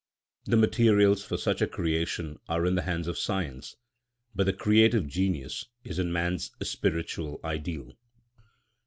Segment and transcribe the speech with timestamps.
[0.45, 3.75] The materials for such a creation are in the hands of science;
[4.33, 7.93] but the creative genius is in Man's spiritual ideal.